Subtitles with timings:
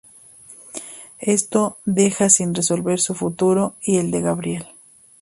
[1.19, 4.65] Esto deja sin resolver su futuro y el de Gabriel.